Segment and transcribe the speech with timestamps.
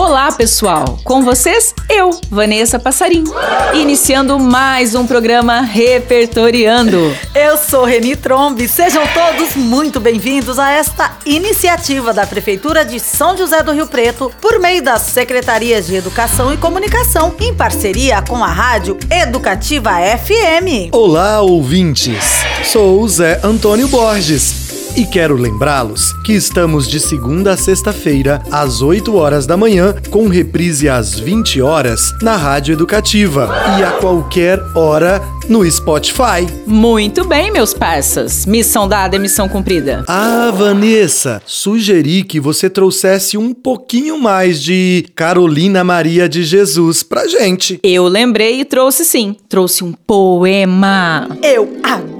[0.00, 0.98] Olá, pessoal!
[1.04, 3.22] Com vocês, eu, Vanessa Passarim,
[3.74, 7.14] iniciando mais um programa Repertoriando.
[7.34, 8.66] Eu sou Reni Trombi.
[8.66, 14.32] Sejam todos muito bem-vindos a esta iniciativa da Prefeitura de São José do Rio Preto,
[14.40, 20.92] por meio das Secretarias de Educação e Comunicação, em parceria com a Rádio Educativa FM.
[20.92, 22.24] Olá, ouvintes!
[22.64, 28.82] Sou o Zé Antônio Borges e quero lembrá-los que estamos de segunda a sexta-feira, às
[28.82, 34.60] 8 horas da manhã, com reprise às 20 horas na Rádio Educativa e a qualquer
[34.74, 36.46] hora no Spotify.
[36.66, 38.46] Muito bem, meus parças.
[38.46, 40.04] Missão dada, missão cumprida.
[40.06, 47.26] Ah, Vanessa, sugeri que você trouxesse um pouquinho mais de Carolina Maria de Jesus pra
[47.26, 47.80] gente.
[47.82, 49.36] Eu lembrei e trouxe sim.
[49.48, 51.28] Trouxe um poema.
[51.42, 52.19] Eu adoro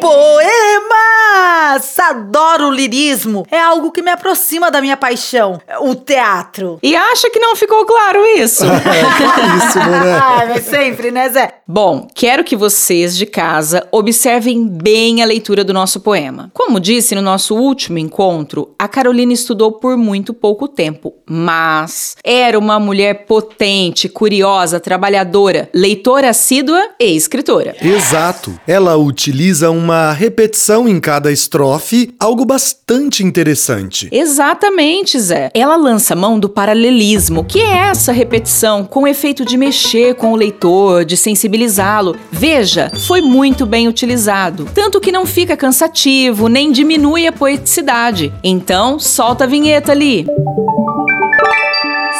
[0.00, 1.98] poemas!
[1.98, 3.44] Adoro lirismo.
[3.50, 6.78] É algo que me aproxima da minha paixão, o teatro.
[6.82, 8.64] E acha que não ficou claro isso?
[8.86, 10.16] É, isso, né?
[10.26, 11.54] Ah, mas sempre, né, Zé?
[11.66, 16.50] Bom, quero que vocês de casa observem bem a leitura do nosso poema.
[16.54, 22.58] Como disse no nosso último encontro, a Carolina estudou por muito pouco tempo, mas era
[22.58, 27.74] uma mulher potente, curiosa, trabalhadora, leitora assídua e escritora.
[27.80, 28.58] Exato.
[28.66, 34.08] Ela utiliza uma repetição em cada estrofe, algo bastante interessante.
[34.10, 35.50] Exatamente, Zé.
[35.54, 40.32] Ela lança mão do paralelismo, que é essa repetição com o efeito de mexer com
[40.32, 42.16] o leitor, de sensibilizá-lo.
[42.30, 48.32] Veja, foi muito bem utilizado, tanto que não fica cansativo nem diminui a poeticidade.
[48.42, 50.26] Então, solta a vinheta ali.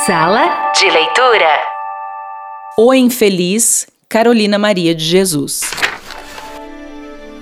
[0.06, 1.59] Sala de leitura.
[2.78, 5.62] O infeliz Carolina Maria de Jesus.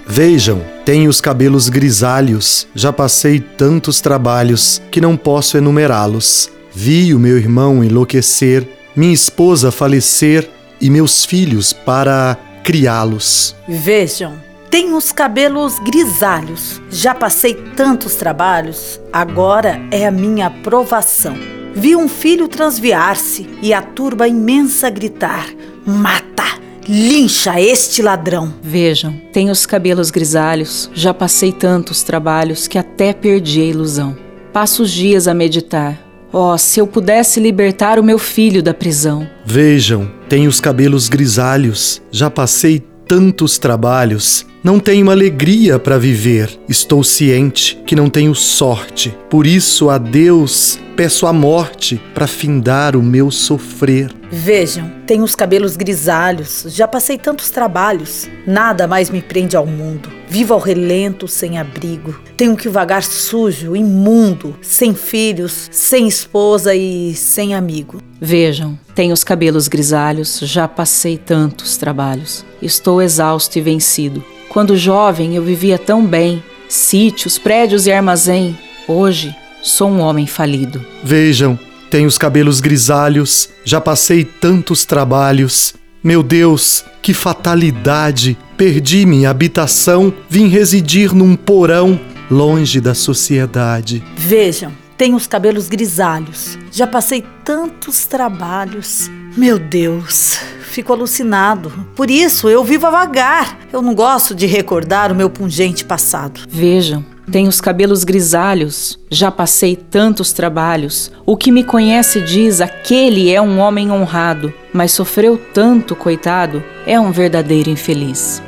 [0.07, 6.51] Vejam, tenho os cabelos grisalhos, já passei tantos trabalhos que não posso enumerá-los.
[6.73, 10.49] Vi o meu irmão enlouquecer, minha esposa falecer
[10.81, 13.57] e meus filhos para criá-los.
[13.67, 14.35] Vejam,
[14.71, 16.83] tenho os cabelos grisalhos.
[16.91, 21.37] Já passei tantos trabalhos, agora é a minha aprovação.
[21.75, 25.49] Vi um filho transviar-se e a turba imensa gritar:
[25.87, 26.54] Mata!
[26.89, 28.53] Lincha este ladrão!
[28.63, 34.17] Vejam, tenho os cabelos grisalhos, já passei tantos trabalhos que até perdi a ilusão.
[34.53, 35.99] Passo os dias a meditar.
[36.31, 39.27] Oh, se eu pudesse libertar o meu filho da prisão.
[39.47, 46.51] Vejam, tenho os cabelos grisalhos, já passei tantos trabalhos, não tenho alegria para viver.
[46.69, 49.15] Estou ciente que não tenho sorte.
[49.31, 54.11] Por isso, a Deus peço a morte para findar o meu sofrer.
[54.37, 58.29] Vejam, tenho os cabelos grisalhos, já passei tantos trabalhos.
[58.45, 60.11] Nada mais me prende ao mundo.
[60.29, 62.19] Vivo ao relento, sem abrigo.
[62.37, 68.03] Tenho que vagar sujo, imundo, sem filhos, sem esposa e sem amigo.
[68.21, 72.45] Vejam, tenho os cabelos grisalhos, já passei tantos trabalhos.
[72.61, 74.23] Estou exausto e vencido.
[74.49, 78.59] Quando jovem eu vivia tão bem, sítios, prédios e armazém.
[78.89, 80.85] Hoje sou um homem falido.
[81.03, 81.59] Vejam,
[81.95, 85.75] tenho os cabelos grisalhos, já passei tantos trabalhos.
[86.03, 88.37] Meu Deus, que fatalidade!
[88.57, 94.03] Perdi minha habitação, vim residir num porão, longe da sociedade.
[94.17, 96.59] Vejam, tenho os cabelos grisalhos.
[96.73, 99.09] Já passei tantos trabalhos.
[99.37, 101.71] Meu Deus, fico alucinado.
[101.95, 103.57] Por isso eu vivo a vagar.
[103.73, 106.41] Eu não gosto de recordar o meu pungente passado.
[106.49, 111.11] Vejam, tenho os cabelos grisalhos, já passei tantos trabalhos.
[111.27, 116.99] O que me conhece diz: aquele é um homem honrado, mas sofreu tanto, coitado, é
[116.99, 118.43] um verdadeiro infeliz.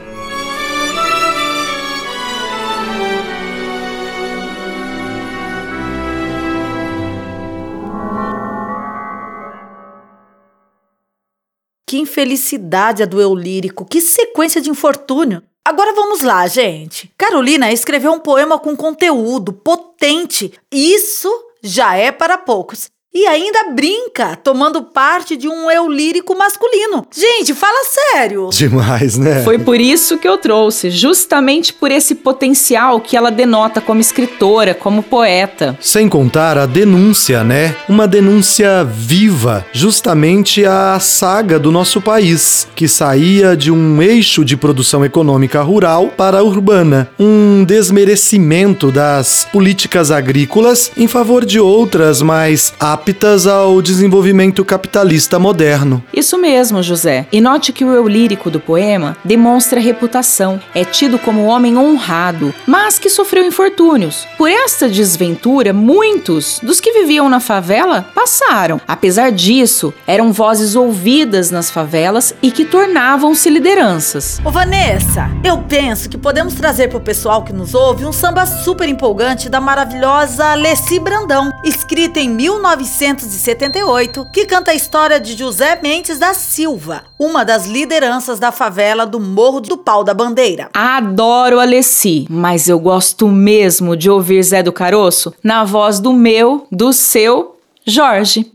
[11.88, 15.40] Que infelicidade a do eu lírico, que sequência de infortúnio.
[15.66, 17.12] Agora vamos lá, gente.
[17.18, 20.52] Carolina escreveu um poema com conteúdo potente.
[20.70, 21.28] Isso
[21.60, 22.88] já é para poucos.
[23.18, 27.06] E ainda brinca, tomando parte de um eu lírico masculino.
[27.10, 28.50] Gente, fala sério.
[28.52, 29.42] Demais, né?
[29.42, 34.74] Foi por isso que eu trouxe, justamente por esse potencial que ela denota como escritora,
[34.74, 35.78] como poeta.
[35.80, 37.74] Sem contar a denúncia, né?
[37.88, 44.58] Uma denúncia viva, justamente a saga do nosso país, que saía de um eixo de
[44.58, 52.20] produção econômica rural para a urbana, um desmerecimento das políticas agrícolas em favor de outras
[52.20, 56.02] mais aptas aptas ao desenvolvimento capitalista moderno.
[56.12, 57.28] Isso mesmo, José.
[57.30, 62.52] E note que o eu lírico do poema demonstra reputação, é tido como homem honrado,
[62.66, 64.26] mas que sofreu infortúnios.
[64.36, 68.80] Por esta desventura, muitos dos que viviam na favela passaram.
[68.88, 74.40] Apesar disso, eram vozes ouvidas nas favelas e que tornavam-se lideranças.
[74.44, 78.46] Ô Vanessa, eu penso que podemos trazer para o pessoal que nos ouve um samba
[78.46, 82.28] super empolgante da maravilhosa Alessi Brandão, escrita em
[83.00, 89.04] 1978, que canta a história de José Mendes da Silva, uma das lideranças da favela
[89.04, 90.70] do Morro do Pau da Bandeira.
[90.72, 96.66] Adoro Alessi, mas eu gosto mesmo de ouvir Zé do Caroço na voz do meu,
[96.72, 98.50] do seu Jorge.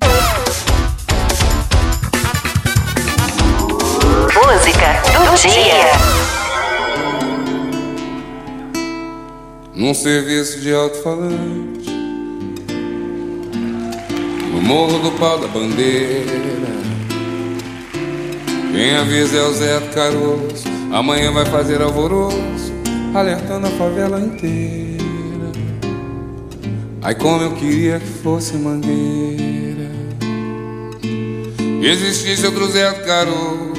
[4.33, 5.91] Música do dia.
[9.75, 11.90] Num serviço de alto-falante
[14.51, 16.42] No morro do pau da bandeira.
[18.71, 20.68] Quem avisa é o Zé do Caroço.
[20.92, 22.74] Amanhã vai fazer alvoroço
[23.13, 25.51] Alertando a favela inteira.
[27.01, 29.92] Ai como eu queria que fosse mangueira.
[31.81, 33.71] Existisse outro Zé do Caroço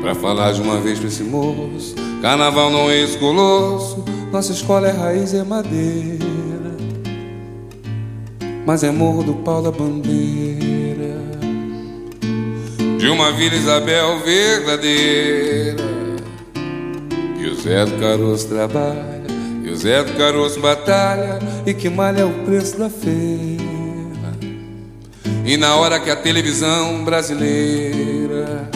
[0.00, 1.94] Pra falar de uma vez pra esse moço.
[2.22, 6.47] Carnaval não é esse colosso Nossa escola é raiz, é madeira
[8.68, 11.16] Mas é morro do pau da bandeira
[12.98, 15.82] De uma Vila Isabel verdadeira
[17.38, 19.24] Que o Zé do Caroço trabalha
[19.64, 24.36] E o Zé do Caroço batalha E que malha o preço da feira
[25.46, 28.68] E na hora que a televisão brasileira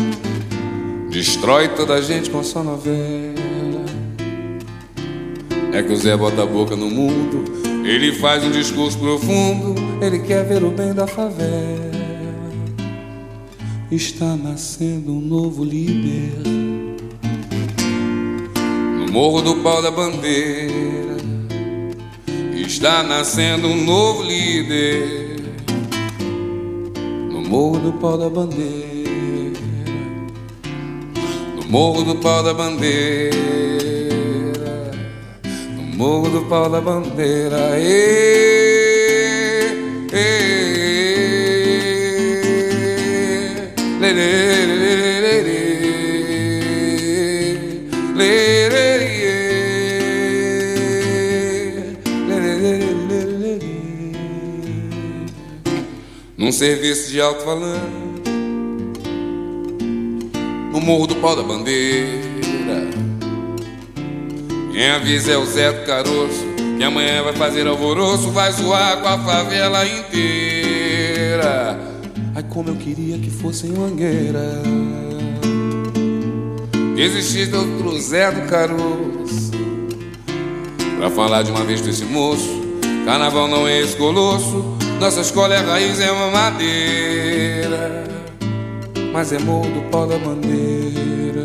[1.11, 3.85] Destrói toda a gente com sua novela.
[5.75, 7.45] É que o Zé bota a boca no mundo,
[7.85, 11.93] ele faz um discurso profundo, ele quer ver o bem da favela.
[13.91, 16.33] Está nascendo um novo líder
[18.99, 21.17] no morro do pau da bandeira.
[22.55, 25.43] Está nascendo um novo líder
[27.31, 28.93] no morro do pau da bandeira.
[31.73, 33.82] Morro do Pau da Bandeira, no
[35.95, 38.93] Morro do Pau da Bandeira, lê,
[44.01, 44.63] lê, lê, lê,
[45.21, 45.63] lê, lê,
[56.37, 58.03] num serviço de alto-falante
[60.73, 62.22] no morro do pau da bandeira.
[64.73, 66.47] Quem avisa é o Zé do Caroço,
[66.77, 71.79] que amanhã vai fazer alvoroço, vai zoar com a favela inteira.
[72.35, 74.63] Ai, como eu queria que fosse em Mangueira.
[76.97, 79.51] Que existisse outro Zé do Caroço,
[80.99, 82.63] pra falar de uma vez desse moço.
[83.05, 88.03] Carnaval não é esse colosso, nossa escola é raiz, é uma madeira
[89.13, 91.45] mas é morro do pau da bandeira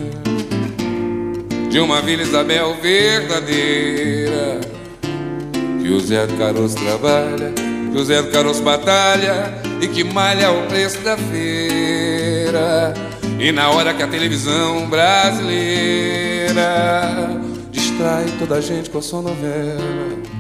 [1.70, 4.60] de uma Vila Isabel verdadeira.
[5.82, 7.54] Que o Zé do Caroço trabalha,
[7.92, 12.94] que o Zé do Caroço batalha e que malha o preço da feira.
[13.40, 16.58] E na hora que a televisão brasileira
[17.72, 20.37] distrai toda a gente com a sua novela.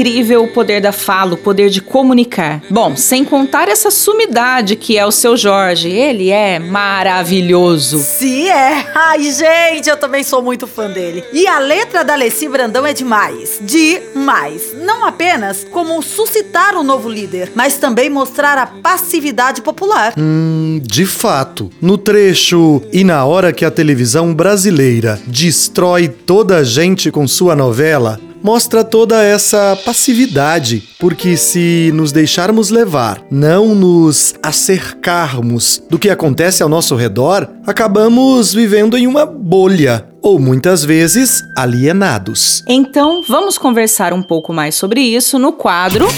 [0.00, 2.62] Incrível o poder da fala, o poder de comunicar.
[2.70, 7.98] Bom, sem contar essa sumidade que é o seu Jorge, ele é maravilhoso.
[7.98, 8.86] Se é.
[8.94, 11.22] Ai, gente, eu também sou muito fã dele.
[11.32, 13.60] E a letra da Alessi Brandão é demais.
[13.60, 14.74] Demais.
[14.74, 20.14] Não apenas como suscitar um novo líder, mas também mostrar a passividade popular.
[20.16, 21.70] Hum, de fato.
[21.80, 27.54] No trecho E na hora que a televisão brasileira destrói toda a gente com sua
[27.54, 36.10] novela, mostra toda essa passividade, porque se nos deixarmos levar, não nos acercarmos do que
[36.10, 42.62] acontece ao nosso redor, acabamos vivendo em uma bolha ou muitas vezes alienados.
[42.66, 46.08] Então, vamos conversar um pouco mais sobre isso no quadro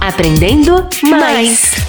[0.00, 1.87] Aprendendo Mais.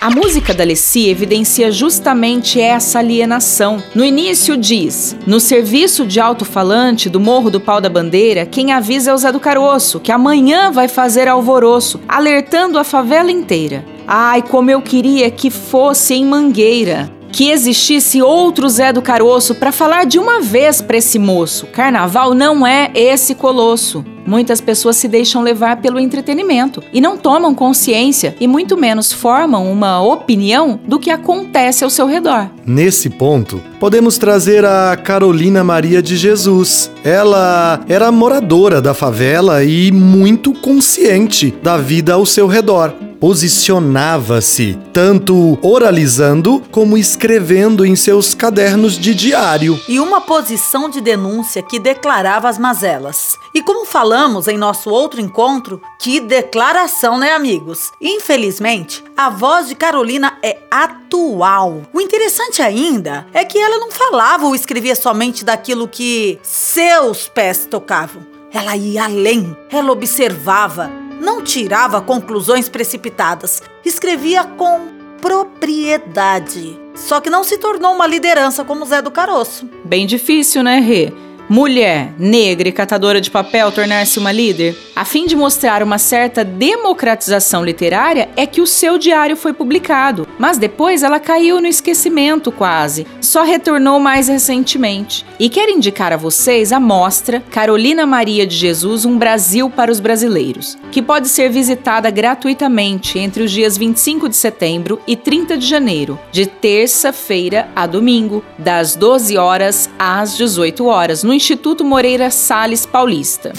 [0.00, 3.82] A música da Alessi evidencia justamente essa alienação.
[3.94, 9.10] No início diz: No serviço de alto-falante do Morro do Pau da Bandeira, quem avisa
[9.10, 13.84] é o Zé do Caroço, que amanhã vai fazer alvoroço, alertando a favela inteira.
[14.06, 17.19] Ai, como eu queria que fosse em Mangueira.
[17.32, 21.66] Que existisse outro Zé do Caroço para falar de uma vez para esse moço.
[21.66, 24.04] Carnaval não é esse colosso.
[24.26, 29.70] Muitas pessoas se deixam levar pelo entretenimento e não tomam consciência e muito menos formam
[29.72, 32.48] uma opinião do que acontece ao seu redor.
[32.64, 36.90] Nesse ponto, podemos trazer a Carolina Maria de Jesus.
[37.02, 45.58] Ela era moradora da favela e muito consciente da vida ao seu redor posicionava-se, tanto
[45.60, 49.78] oralizando como escrevendo em seus cadernos de diário.
[49.86, 53.36] E uma posição de denúncia que declarava as mazelas.
[53.54, 57.92] E como falamos em nosso outro encontro, que declaração, né, amigos?
[58.00, 61.82] Infelizmente, a voz de Carolina é atual.
[61.92, 67.66] O interessante ainda é que ela não falava ou escrevia somente daquilo que seus pés
[67.70, 68.22] tocavam.
[68.52, 74.88] Ela ia além, ela observava, não tirava conclusões precipitadas, escrevia com
[75.20, 76.78] propriedade.
[76.94, 79.68] Só que não se tornou uma liderança como Zé do Caroço.
[79.84, 81.12] Bem difícil, né, Rê?
[81.52, 84.78] Mulher, negra e catadora de papel tornar-se uma líder?
[84.94, 90.28] A fim de mostrar uma certa democratização literária, é que o seu diário foi publicado,
[90.38, 95.26] mas depois ela caiu no esquecimento quase, só retornou mais recentemente.
[95.40, 99.98] E quero indicar a vocês a mostra Carolina Maria de Jesus Um Brasil para os
[99.98, 105.66] Brasileiros, que pode ser visitada gratuitamente entre os dias 25 de setembro e 30 de
[105.66, 112.84] janeiro, de terça-feira a domingo, das 12 horas às 18 horas, no Instituto Moreira Salles
[112.84, 113.54] Paulista.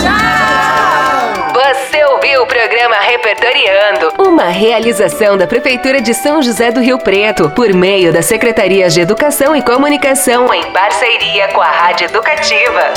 [0.00, 1.52] Tchau!
[1.52, 7.50] Você ouviu o programa Repertoriando, uma realização da Prefeitura de São José do Rio Preto,
[7.50, 12.94] por meio da Secretaria de Educação e Comunicação, em parceria com a Rádio Educativa.